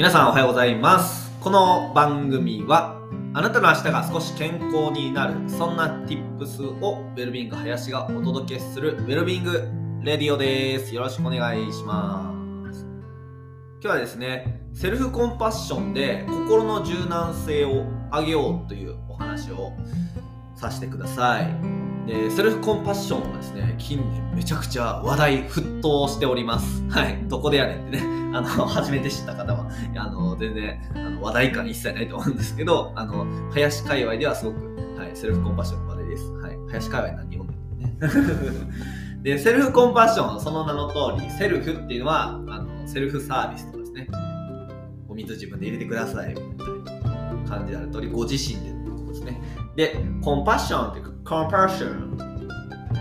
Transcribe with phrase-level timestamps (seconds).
[0.00, 1.30] 皆さんおはようございます。
[1.40, 2.98] この番組は
[3.34, 9.68] あなたの明日が少し健康になるそんな Tips をウェルビーイング林がお届けする Well-being
[10.02, 10.94] Radio です。
[10.94, 12.32] よろしくお願いしま
[12.72, 12.86] す。
[13.82, 19.70] 今日はですねセルフコンパッションで心の柔軟性を上げようというお話を
[20.56, 21.79] させてください。
[22.10, 26.82] でセルフコンパッションはですね近年めちゃくちゃ話題沸騰しております。
[26.90, 27.22] はい。
[27.28, 28.02] どこでやねんってね。
[28.34, 37.98] あの初めて知った方はあの全然あの話題感一切ないと思うんですけどあの林界隈ではすごく、はい、セルフコンパッションの話題です、はい、林界隈な日本でね
[39.22, 44.08] でセルフコンパッションその名の通りセルフっていうのはあのセルフサービスとかですね。
[45.08, 46.28] お水自分で入れてください。
[46.28, 46.68] みたい
[47.02, 49.40] な感じである通りご自身でってことですね。
[49.74, 52.16] でコンパッションっていう compassion.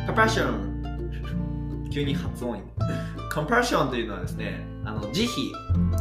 [0.05, 1.89] Compassion.
[1.89, 2.61] 急に発音
[3.31, 5.29] compassion というのはですねあの慈悲。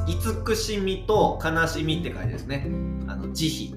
[0.07, 2.67] 慈しみと悲しみって書いてですね。
[3.07, 3.77] あの慈悲。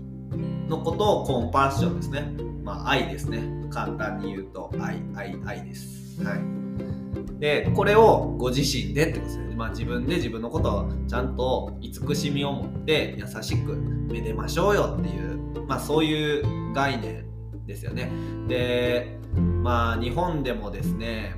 [0.68, 2.34] のことをコンパッションですね。
[2.64, 3.42] まあ愛ですね。
[3.70, 6.22] 簡単に言うと愛愛愛です。
[6.24, 7.40] はい。
[7.40, 17.31] でこれをご自身でってことですね、まあ、自分で自分のことをちゃんと慈しみを持って優しくめでましょうよっていう、まあ、そういう概念
[17.66, 18.12] ですよね。
[18.48, 19.18] で
[19.64, 21.36] まあ日本でもですね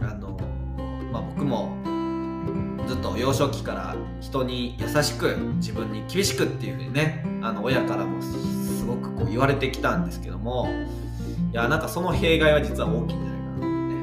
[0.00, 0.38] あの、
[1.12, 1.76] まあ、僕も
[2.86, 10.68] ずっと幼少期から人に優しく自分に厳しくっていうふうにねあの親からもすごくこう言われてきたんですけども
[11.52, 13.94] いやなんかその弊害は実は大きいんじゃないかなと、ね、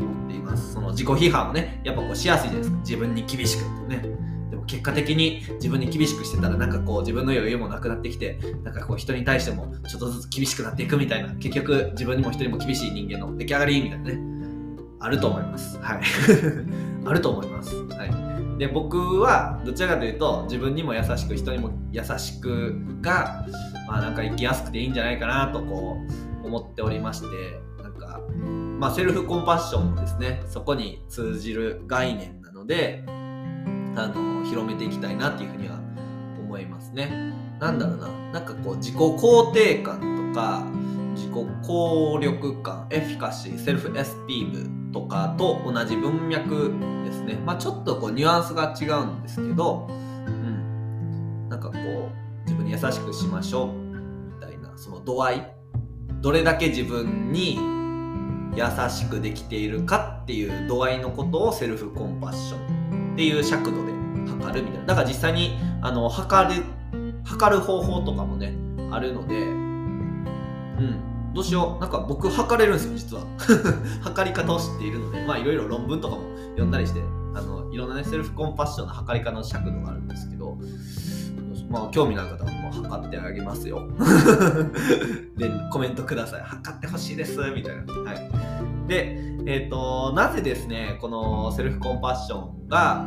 [0.00, 0.72] 思っています。
[0.72, 2.76] その自己批判をねやっぱこうしやすいじゃないですか。
[2.80, 4.19] 自分に厳しくってね。
[4.70, 11.34] 結果的に自分に厳しくしてたらなんかこう自分の余裕もなくなってきてなんかこう人に対してもちょっとずつ厳しくなっていくみたいな。
[11.34, 14.20] 結局自分にも人にも厳しい人間の出来上がりみたいなね。
[15.00, 15.76] あると思います。
[15.78, 16.00] はい。
[17.04, 17.74] あると思います。
[17.74, 18.58] はい。
[18.58, 23.44] で僕はどちらかというと自分にも優しく人にも優しくが
[23.88, 25.96] まあなんか生きやすくていいんじゃないかなとこ
[26.42, 27.26] う思っておりまして
[27.82, 28.20] なんか
[28.78, 30.42] まあセルフコンパッションもですね。
[30.46, 33.04] そこに通じる概念なので
[34.04, 35.78] あの広めていきたいなっていうふうには
[36.38, 37.34] 思いますね。
[37.58, 40.64] なんだろうな、なんかこう自己肯定感とか
[41.14, 41.32] 自己
[41.66, 46.72] 効力感、エフィカシー、 self-esteem とかと同じ文脈
[47.04, 47.38] ですね。
[47.44, 53.72] まあちょっとこうニュアンスが違うんですけど、うん、なんかこう自分に優しくしましょう
[54.34, 55.54] みたいなその度合い、
[56.22, 57.58] どれだけ自分に
[58.56, 62.79] 優しくできているかっていう度合いのことをセルフコンパッション
[63.12, 63.92] っていう尺度で
[64.30, 64.86] 測るみたいな。
[64.86, 66.64] だから実際にあの測る
[67.24, 68.54] 測る方法とかもね
[68.90, 71.32] あるのでうん。
[71.32, 71.80] どうしよう。
[71.80, 73.22] なんか僕測れるんですよ実は。
[74.02, 75.24] 測り方を知っているので。
[75.26, 77.00] まあいろいろ論文とかも読んだりして
[77.34, 80.58] あのいろんなねセルフコンパッションの測り方の尺度があるんですけど
[81.68, 83.88] まあ興味のある方はもう測ってあげますよ。
[85.38, 86.42] でコメントください。
[86.42, 87.92] 測ってほしいですみたいな。
[87.92, 88.79] はい。
[88.90, 93.06] でえっ、ー、となぜですねこのセルフコンパッションが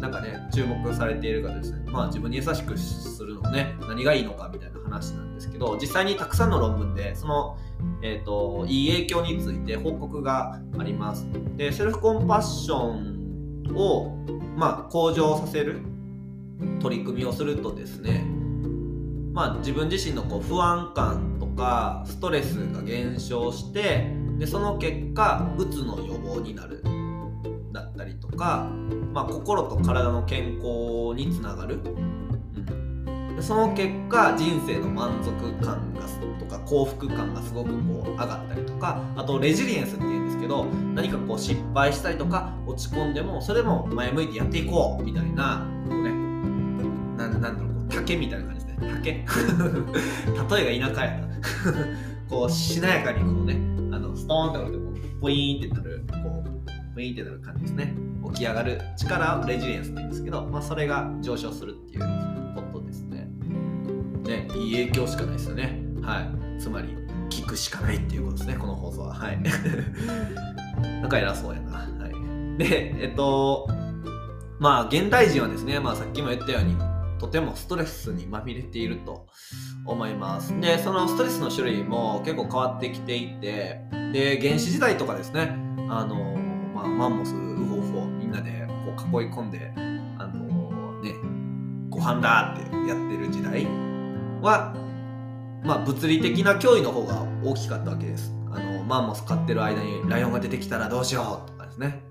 [0.00, 1.82] なんかね注目されているかですね。
[1.90, 7.56] まあ自分に優しくするのね何がいいのかみたいな話なんですけど実際にたくさんの論文でその
[8.02, 11.26] えーと、いい影響について報告があります。
[11.56, 14.10] でセルフコンパッションを、
[14.56, 15.80] まあ、向上させる
[16.80, 18.24] 取り組みをするとですね
[19.32, 26.82] まあ自分自身のこう不安感とかストレスが減少してでその結果うつの予防になる。
[27.72, 28.70] だったりとか、
[29.12, 35.32] まあ、心と体の健康につながる、うん、でその結果人生の満足
[35.64, 36.02] 感が
[36.38, 46.10] とか幸福感がすごくこう上がったりとかあとレジリエンスっていうんですけど何かこう失敗したりとか落ち込んでもそれでも前向いてやっていこうみたいなこうね
[47.16, 49.10] なんだろう竹みたいな感じで竹。
[50.56, 51.28] 例えが田舎やな。
[52.30, 53.73] こうしなやかにこうね
[54.16, 57.94] ストーンってなってポイーンってなるこうポイーンってなる感じですね。
[58.32, 62.00] 起き上がる力をレジリエンスって言うんですけど、まあ、それが上昇するっていう
[62.54, 63.28] ことですね。
[64.24, 65.80] ねいい影響しかないですよね。
[66.02, 66.60] はい。
[66.60, 66.88] つまり
[67.30, 69.14] 聞くしかないっていうことですねこの放送は。
[69.14, 69.38] はい。
[70.80, 71.78] なんか偉そうやな。
[71.78, 72.58] はい。
[72.58, 73.68] でえっと
[74.58, 76.76] まあ現代人はですね、まあ、さっきも言ったように
[77.18, 79.26] とてもストレスにまみれていると
[79.86, 80.58] 思います。
[80.60, 83.80] で、そのストレスの種類も結構変わってきていて、
[84.14, 85.56] で、原始時代とかですね、
[85.90, 86.36] あの、
[86.72, 88.64] まあ、マンモス、ウホウホ、みんなで
[88.96, 89.72] こう囲い込んで、
[90.18, 91.14] あのね、
[91.90, 93.64] ご飯だってやってる時代
[94.40, 94.72] は、
[95.64, 98.32] まあ、物理的な脅威の方が大きかったわけです。
[98.52, 102.04] あの、マンモス飼ってる間にライオンが出てきたらどうしようとかですね。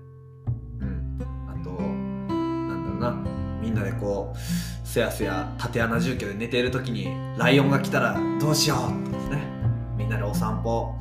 [0.80, 1.18] うん。
[1.48, 3.30] あと、なんだろうな、
[3.62, 4.38] みんなでこう、
[4.86, 7.06] すやすや縦穴住居で寝ている時に
[7.38, 9.46] ライオンが来たらどうしようとかですね
[9.96, 10.94] みんなでお散歩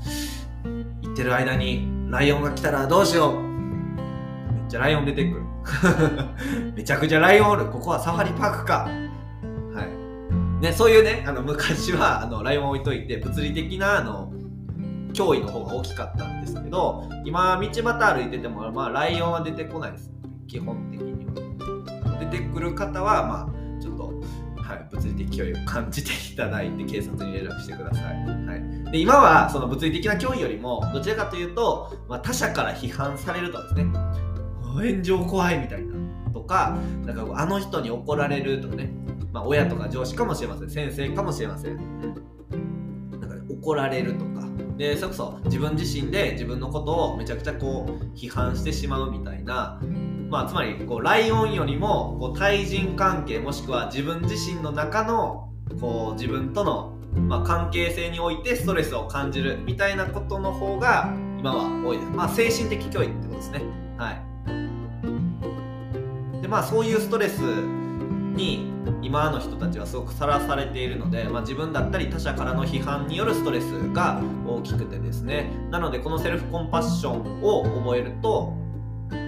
[1.13, 3.41] ってる間にライオンが来たらどうしよう。
[3.41, 5.43] めっちゃライオン出てくる。
[6.75, 7.67] めちゃくちゃライオンおる。
[7.67, 8.89] ここはサファリパークか。
[9.73, 9.83] は
[10.59, 10.61] い。
[10.61, 14.33] ねそういうねあの昔はあのライオン置いといて物理的なあの
[15.13, 20.11] 脅威の方が大きかったんですけど今道端歩いてても、まあ、ライオンは出てこないです。
[20.47, 22.19] 基本的には。
[22.19, 24.05] 出てくる方はまあちょっと、
[24.55, 33.85] はい、物理的脅威を感じていただいて警察に連絡してください、はい、で今はその物理的な脅威よりもどちらかというと、まあ、他者から批判されるとですね。
[34.75, 35.95] 炎上怖いみたいな
[36.31, 38.91] とかなんかあの人に怒られるとかね、
[39.31, 40.69] まあ、親とか上司かもしれません。
[40.69, 41.77] 先生かもしれません、
[43.19, 44.47] なんか、怒られるとか。
[44.77, 49.81] でそれこそ自分自身で自分のことをめちゃくちゃこう批判してしまうみたいな、
[50.29, 55.49] まあ、つまりこうライオンよりもこう対人関係もしくは自分自身の中の
[55.79, 62.11] こう自分との、まあ、関係性においてストレスを感じるみたいなことの方が今は多いです。
[62.11, 63.61] まあ、精神的脅威ってことですね。
[63.97, 64.21] はい。
[66.41, 68.71] でまあそういうストレスに
[69.01, 78.53] 今の人たちはすごくさらされているので、まあ、自分だったり他者からの批判によるストレスが大きくてですねなのでこのセルフコンパッションを覚えると、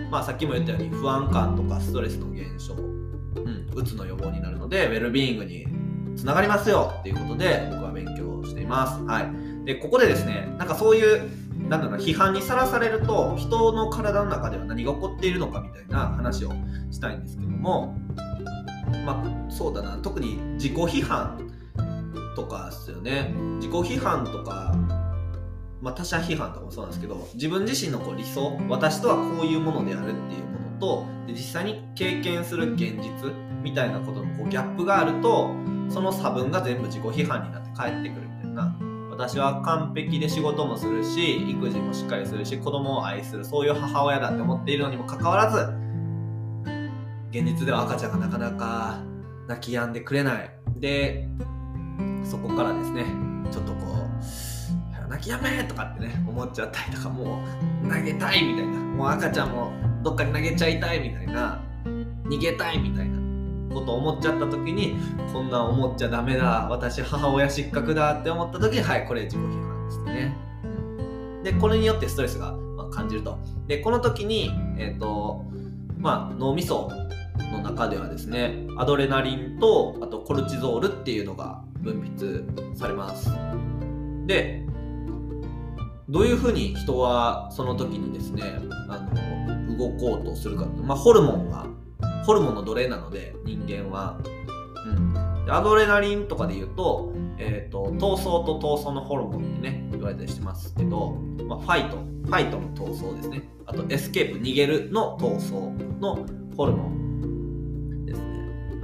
[0.10, 5.68] まあ、さっきも言ったように不安感とかストレスの減少、うん、うつの予防になるのでウェルビーイングに
[6.16, 9.04] つながりますよっていうことで僕は勉強しています。
[9.04, 11.30] はい、でここでですねなんかそういう
[11.70, 16.52] なんだろう批判にさらされると人の体の中では何が起こっているのかみたいな話を
[16.92, 17.98] したいんですけども
[19.06, 19.98] まあそうだな。
[19.98, 21.50] 特に自己批判
[22.36, 23.34] とかですよね。
[23.58, 24.76] 自己批判とか、
[25.82, 33.32] まあ、他者批判とかもそうなんですけど自分自身のこう理想私とはこういうものであるっていうものとで実際に経験する現実
[33.64, 35.52] みたいなことのこうギャップがあると
[35.90, 38.76] その差分が全部自己批判になって返ってくるみたいな。
[39.12, 45.74] 私は完璧で仕事もするし育児もしっかりするし子供を愛するそういう母親だって思っているのにもかかわらず
[47.30, 49.00] 現実では赤ちゃんがなかなか
[49.48, 50.52] 泣き止んでくれない。
[50.80, 51.30] で
[52.26, 53.06] そこからですね
[53.52, 53.78] ちょっとこ
[55.06, 57.42] う泣きやめとかってね思っちゃったりとかも
[57.84, 58.80] う投げたいみたいな。
[58.80, 59.72] もう赤ちゃんも
[60.04, 61.62] どっかに投げちゃいたいみたいな。
[62.26, 63.15] 逃げたいみたいな。
[63.76, 64.96] こと思っちゃった時に
[65.34, 70.36] こんな思っちゃダメだ私母親失格だって思った時にはいこれ自己批判ですね。
[71.44, 72.56] でこれによってストレスが
[72.92, 73.38] 感じると。
[73.68, 75.44] でこの時にえ、ー、と
[76.00, 76.90] まあ脳みそ
[77.52, 83.30] の中ではですねアドレナリンとあとコルチゾールっていうのが分泌されます。
[84.26, 84.66] で
[86.08, 88.44] どういうふうに人はその時にですね
[88.90, 91.66] あの動こうとするかまあ、ホルモンが
[92.26, 94.20] ホルモンの奴隷なので人間は、
[94.86, 101.12] うん、アドレナリンとかで言うと,、えーと、闘争と逃走のホルモンってね言われたりしてますけど、
[101.48, 101.98] まあ、ファイト。
[102.26, 103.44] ファイトの闘争ですね。
[103.68, 106.26] あとエスケープ逃げるの逃走の
[106.58, 108.26] ホルモンですね。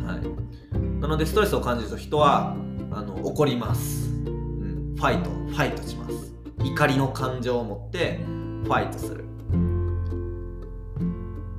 [0.06, 1.02] はい。
[1.02, 2.56] なのでストレスを感じると人は
[2.92, 5.32] あの怒ります、うん、ファイト。
[5.32, 6.36] ファイトします。
[6.64, 8.18] 怒りの感情を持って
[8.64, 9.26] ファイトする。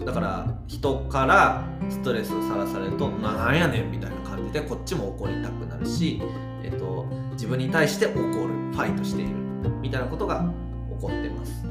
[0.05, 6.21] だから人からストレスをさらされるとなんやねんみたいな感じでこっちも怒りたくなるし、
[6.63, 9.31] えっと、自分に対して怒るファイトしている
[9.81, 10.53] みたいなことが
[10.97, 11.65] 起こってます。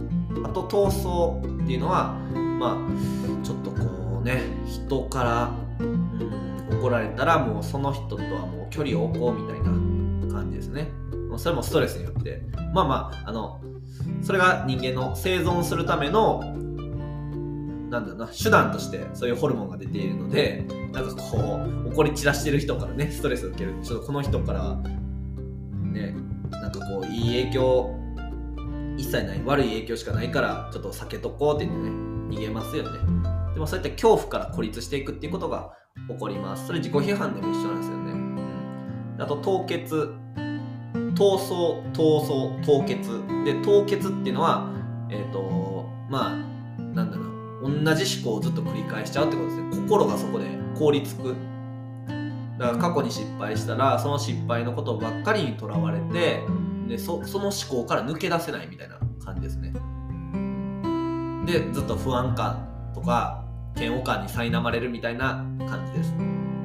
[0.44, 2.14] あと闘争っていうのは
[2.60, 9.66] まあちょっとこうね人から、うん怒られたらもうその人とはもう距離を置こうみたいな
[10.34, 10.90] 感じですね。
[11.38, 12.42] それもストレスによって。
[12.74, 13.62] まあまああの
[14.22, 16.42] それが人間の生存するための
[17.92, 23.76] なんだろうな手段としてそういうホルモンが出ているのでなんかこう怒り散らしてる人からねストレスを受ける。
[23.84, 24.76] ちょっとこの人から
[25.84, 26.16] ね
[26.50, 27.94] なんかこういい影響
[28.98, 31.96] 一切ない悪い影響しかないからちょっと避けとこうって言ってね
[32.30, 33.00] 逃げますよね。
[33.54, 35.74] でもそういった恐怖から孤立していくっていうことが
[36.08, 36.68] 起こります。
[36.68, 38.12] それ自己批判でも一緒なんですよね。
[38.14, 40.14] うん、あと凍結。
[41.14, 43.22] 闘争闘争凍結。
[43.44, 44.70] で凍結っていうのは
[45.10, 46.41] えっ、ー、とまあ
[47.84, 50.46] 同じ思考をずっと繰り返しちゃうってことですね心がそこで
[50.78, 51.36] 凍りつく
[52.58, 56.42] だから過去に失敗したらその失敗のことばっかりにとらわれて
[56.88, 59.74] でそその思考から抜け出せないみたいな感じですね
[61.46, 63.42] でずっと不安感とか
[63.78, 66.14] 嫌悪感に苛まれるみたいな感じです。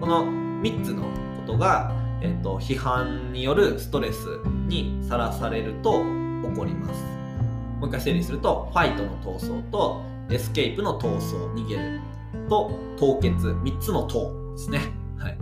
[0.01, 1.09] この3つのこ
[1.47, 4.27] とが、えーと、批判によるストレス
[4.67, 6.03] にさらされると
[6.43, 7.03] 起こります。
[7.79, 12.01] もう一回整理すると、ファイトの闘争とエスケープの逃走、逃げる
[12.49, 14.81] と凍結、3つの闘ですね。
[15.19, 15.39] はい。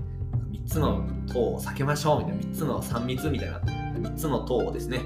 [0.53, 5.01] 3つの塔を避けましょうみたいな3つの3密みたいな3つの塔をですね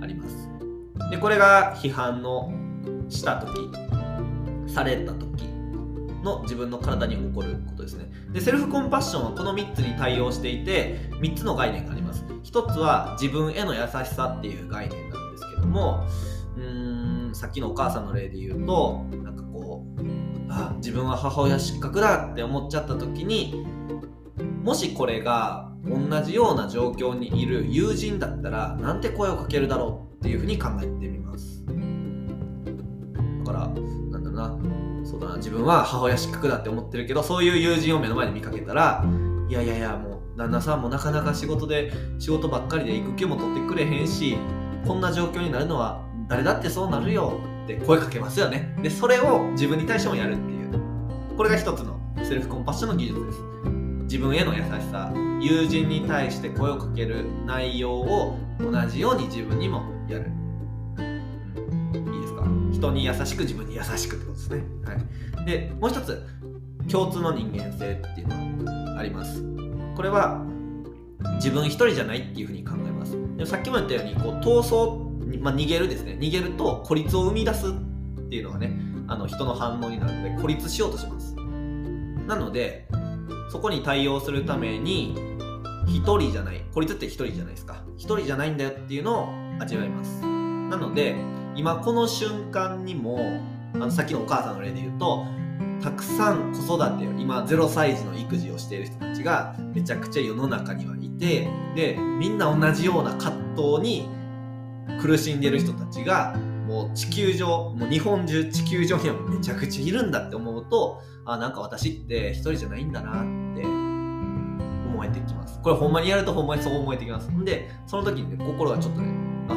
[0.00, 0.48] あります
[1.10, 2.52] でこれが批判の
[3.08, 3.70] した時
[4.72, 5.44] された時
[6.22, 16.06] の自分の体に起こることですねでセルフコンパッションはこの3つに対応していて3つの概念があります1つは自分への優しさっていう概念なんですけども
[16.56, 16.91] うん
[17.34, 20.02] さっきのお母さんの例で言うとなんかこう
[20.48, 23.66] あ自分は母親失格だって思っちゃった時に
[24.62, 31.64] もしこれが同じような状況にいる友人だったらなんて声をかけるだろうっていうふうに考えてみます。
[31.66, 31.72] だ
[33.44, 34.58] からなんだろうな。
[35.04, 35.36] そうだな。
[35.36, 39.04] 自分は母親失格だって思ってるけどそういう友人を目の前で見かけたら
[39.48, 44.38] いやいやいやもう旦那さんもなかなか仕事で仕事ばっかりで育休も取ってくれへんし
[44.86, 48.74] こんな状況になるのは誰だってそうなるよって声かけますよね。
[48.82, 51.36] でそれを自分に対してもやるっていう。
[51.36, 53.38] これが一つのセルフコンパッションの技術です。
[54.04, 55.12] 自分への優しさ
[55.42, 60.30] 友人に対して声をかける内容を同じように自分にもやる、
[60.96, 62.46] いいですか？
[62.72, 66.26] 人に優しく自分に優しくってことですね、はい、でもう一つ
[66.90, 69.42] 共通の人間性っていうのがあります。
[69.94, 70.42] これは
[71.34, 73.12] 自分一人じゃないっていうふうに考えます。
[73.12, 76.16] でもさっきも言ったようにこう逃走、まあ、逃げるですね。
[76.20, 77.72] 逃げると孤立を生み出すっ
[78.28, 78.72] ていうのがね
[79.08, 81.34] あの人の反応になるので孤立しようとします。
[82.26, 82.88] なので
[83.50, 85.16] そこに対応するために
[85.86, 87.82] 一人じゃない孤立って一人じゃないですか。
[87.96, 89.28] 一人じゃないんだよっていうのを
[89.60, 90.22] 味わいます。
[90.22, 91.16] なので
[91.54, 93.18] 今この瞬間にも
[93.74, 95.24] あのさっきのお母さんの例で言うと
[95.82, 104.08] たくさん子育てを今0歳児の育児をしている人たちがめちゃくちゃ世の中にはいてでみんな同じような葛藤に
[105.00, 113.14] 苦しんでる人たちがもう地球上もう日本中地球上にはめちゃくちゃいるんだって思うとあなんか私って一人じゃないんだなっ
[113.54, 115.60] て思えてきます。
[115.60, 117.30] これほんまにやるとほんまにそう思えてきます。
[117.30, 119.14] んでその時にね心がちょっとね
[119.48, 119.54] あ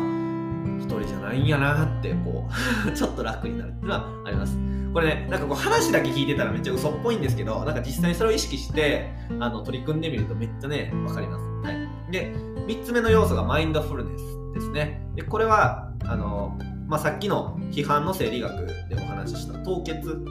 [0.79, 2.47] 一人じゃないんやなってこ
[2.87, 4.57] う ちょっと楽になるっていうのはあります。
[4.93, 12.33] これねなんかこう話だけ聞いてたらめっちゃ嘘っぽいんですけどなんか実際にそれを意識してあの取り組んでみるとめっちゃねわかります、はい、で
[12.65, 15.04] 3つ目の要素がマインドフルネスですね。
[15.15, 16.57] でこれはあの
[16.87, 20.23] まあ、さっきの批判の生理学でお話しした凍結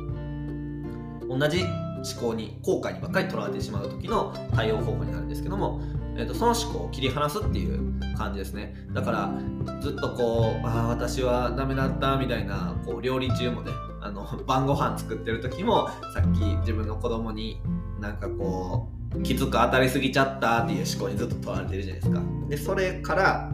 [1.28, 5.80] 同じ思考に後悔にばっかりとらわれてしまう時の対応方法になるんですけども、
[6.16, 8.74] えーと、その思考を切り離すっていう感じですね。
[8.92, 13.72] だからずっとこうああ私はダメだったみたいなこう料理中もね
[14.02, 17.60] あの晩ご飯作ってる時もさっき自分の子供に
[18.00, 22.22] なんかこうきつく当たりすぎちゃったっていう思考にずっととらわれてるじゃないですか。
[22.48, 23.50] でそれから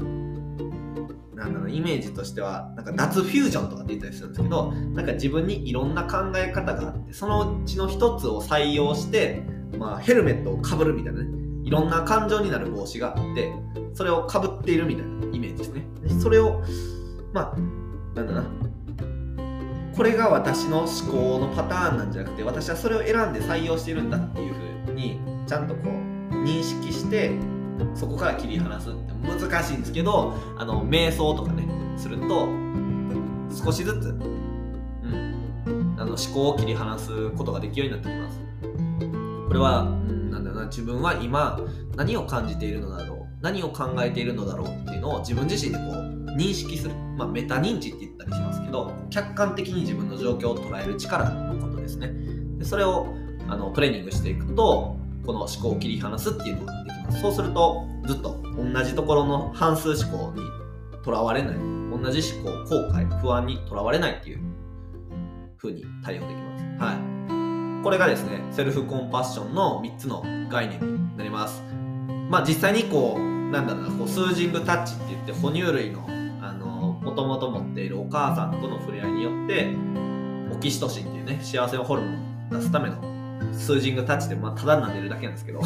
[1.41, 9.43] なんだろうイメージとしてはなんか脱フュージョンとかって言ったりするんですけどなんか自分にいろんな考え方があってそのうちの一つを採用して、
[9.79, 11.29] まあ、ヘルメットをかぶるみたいなね
[11.65, 13.53] いろんな感情になる帽子があって
[13.95, 15.87] それをかぶっているみたいなイメージですね。
[16.03, 16.63] でそれを
[17.33, 17.57] まあ
[18.15, 18.45] なんだな
[19.97, 24.55] これが私の思考のパターンなんじゃなくて私はそれを選んで採用しているんだっていう
[24.87, 27.33] ふうにちゃんとこう認識して
[27.95, 29.13] そこから切り離すって
[29.49, 32.49] 難しいんですけどあの瞑想とかねすると
[33.65, 34.13] 少しずつ、う
[35.09, 38.41] ん、あの思考を切り離すことができるようになってきます。
[39.49, 41.59] これは、うん、なんだろうな自分は今
[41.97, 52.13] 何を感じているのだろう何を考えているのだろうっていうのを自分自身でこう認識する、まあ、メタ認知って言ったりしますけど客観的に自分の状況を捉える力のことですね。
[52.59, 53.09] でそれを
[53.49, 54.97] あのトレーニングしていくと
[55.27, 60.43] この思考を切り離すっていうのができそうするとずっと同じところの半数思考に
[61.02, 61.57] とらわれない。
[61.90, 64.40] 同じ思考後悔不安にとらわれないっていう
[65.59, 66.64] 風に対応できます。
[66.79, 66.93] は
[67.81, 67.83] い。
[67.83, 71.62] これがですねセルフコンパッションの3つの概念になります。
[72.29, 76.09] まあ実際にこうなんだろうなこうスージングタッチって言って哺乳類の
[77.00, 79.75] もともと持っているお母さんとの触れ合いによって
[80.55, 82.97] オキシトシンっていうね幸せホルモンを出すための
[83.53, 85.63] スージングタッチで、まあ、ただ撫でるだけなんですけど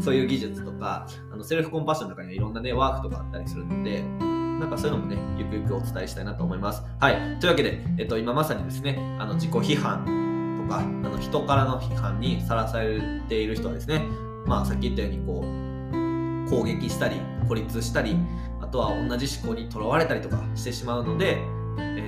[0.00, 4.02] そういう技術とかあのセルフコンパッションの中にはいろんなねワークとかあったりするので
[4.60, 6.82] なんかそういうのもねゆくゆくお伝えしたいなと思います。
[7.00, 7.14] はい。
[7.40, 10.04] というわけで、えっと、今まさにですねあの自己批判
[10.62, 14.02] とかあの人からの批判にさらされている人はですね
[14.46, 17.16] まあさっき言ったようにこう攻撃したり
[17.48, 18.16] 孤立したり
[18.60, 21.38] あとは同じ思考にとらわれたりとかしてしまうので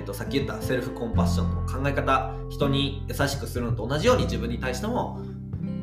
[0.02, 5.21] えーと、さっき言ったセルフコンパッションの考え方人に優しくするのと同じように自分に対しても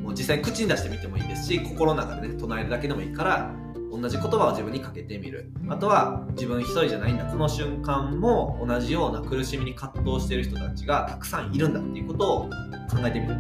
[0.04, 3.56] もう実際口に出してみてもいいですし心の中でね唱えるだけでもいいから
[3.90, 5.52] 同じ言葉を自分にかけてみる。
[5.70, 7.26] あとは自分一人じゃないんだ。
[7.26, 13.36] この瞬間も同じような苦しみに葛藤している人たちがたくさんいるんだっていうことを考えてみる。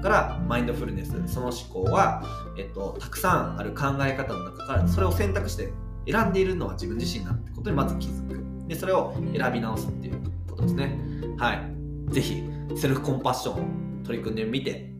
[0.00, 2.22] からマインドフルネスその思考は、
[2.56, 5.72] えっと、たくさんある考え方の中からそれを選択して
[6.10, 8.41] 選んでいるのは自分自身だってことにまず気づく。
[8.72, 10.98] でそれを選び直すっていうことですね
[11.38, 12.42] はいぜひ
[12.76, 14.90] セルフコンパッションを取り組んでみて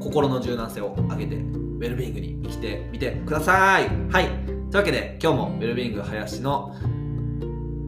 [0.00, 4.34] 心の柔軟性を上げてウェルビーイングに生きてみてくださいはいとい
[4.72, 6.74] うわけで今日もウェルビーイング林の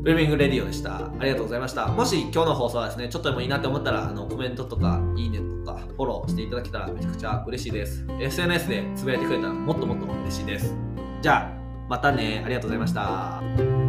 [0.03, 0.97] ウェルビーイングレディオでした。
[0.97, 1.87] ありがとうございました。
[1.87, 8.05] もし今日の放送はですね、ちょっとでもいいなって思ったら、あのコメントとか、いいねとか、フォローしていただけたらめちゃくちゃ嬉しいです。
[8.19, 10.75] SNS でつぶやいてくれたらもっともっと嬉しいです。
[11.21, 12.43] じゃあ、またね。
[12.45, 13.82] ありがとうございました。